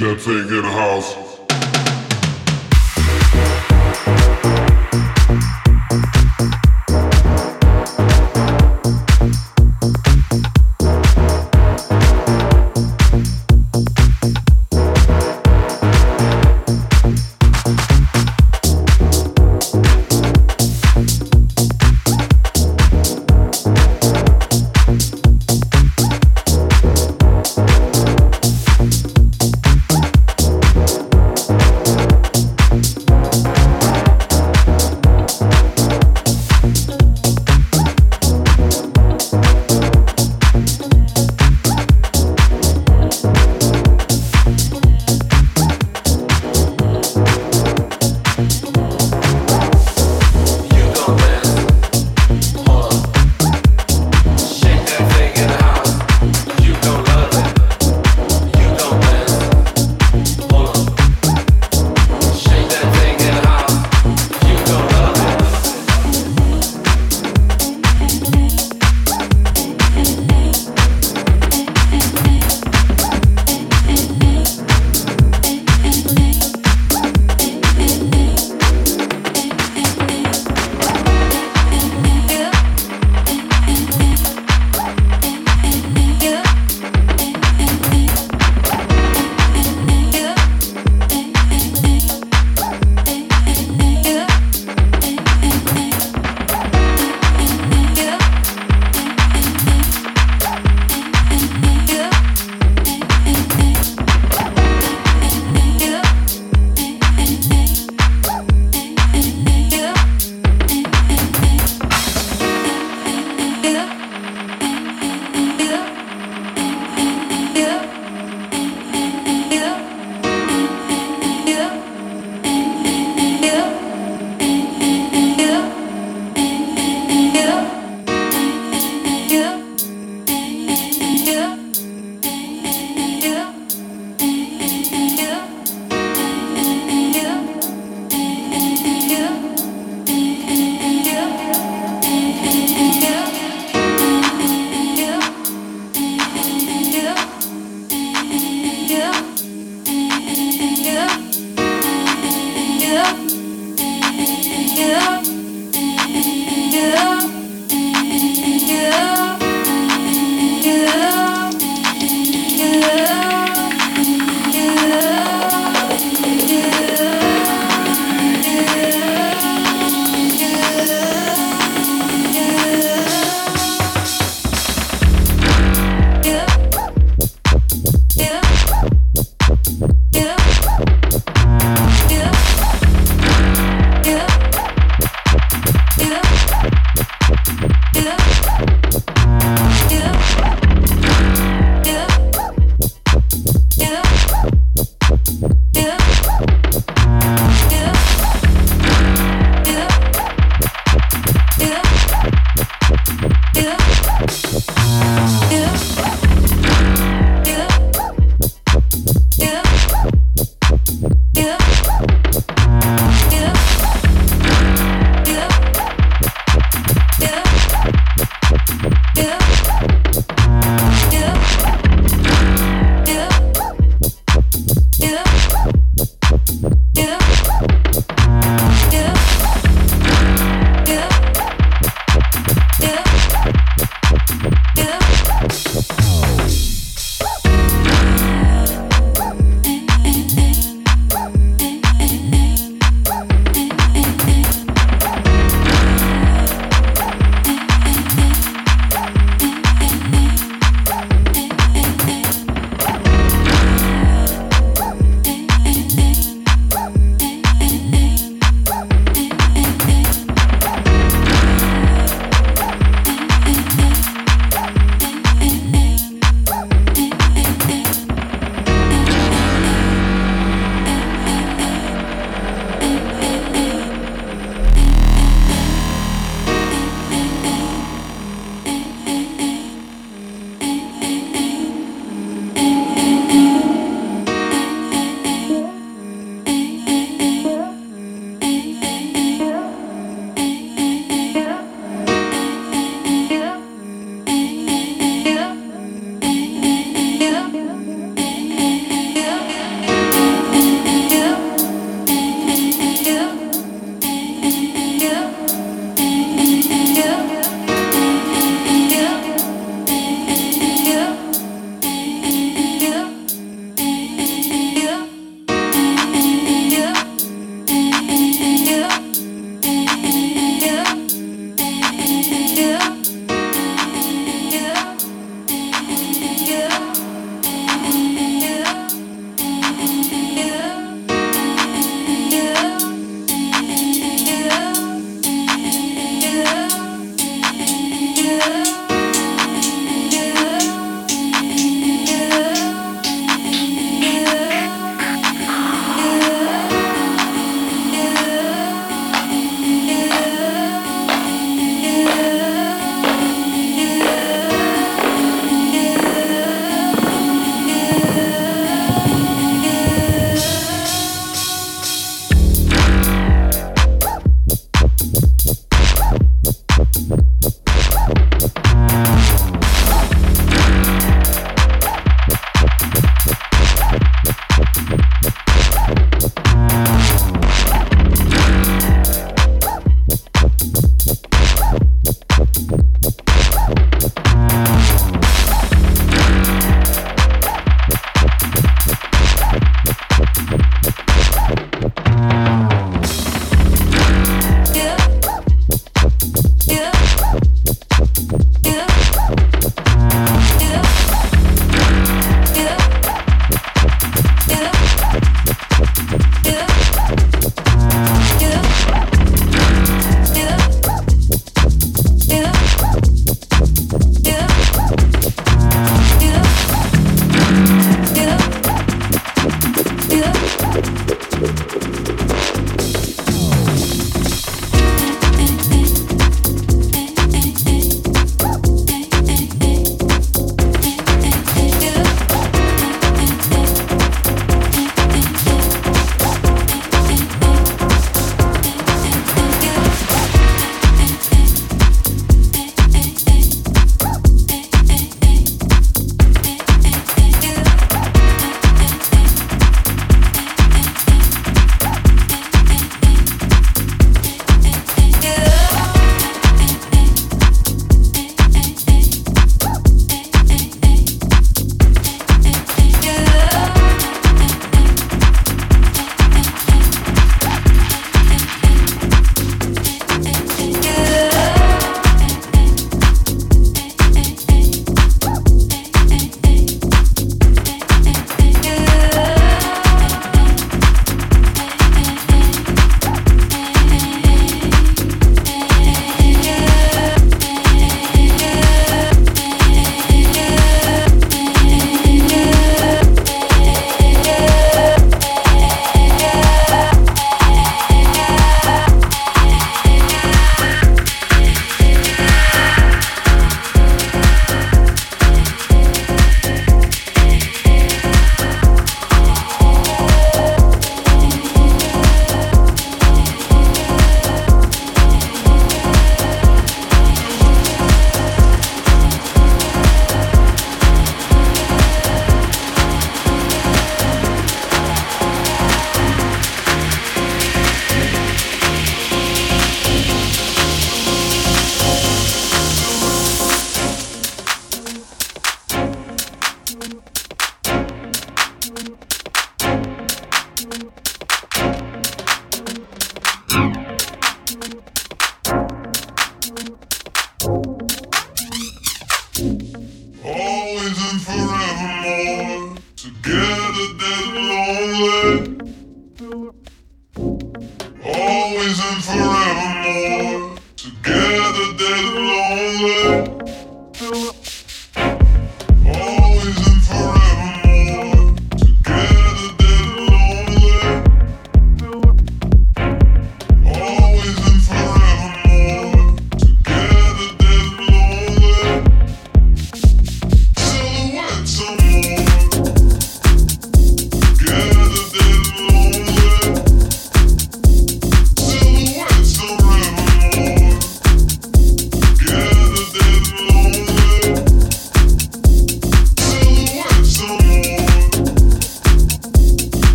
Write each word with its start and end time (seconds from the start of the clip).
that 0.00 0.20
thing 0.20 0.38
in 0.38 0.62
the 0.62 0.62
house. 0.62 1.29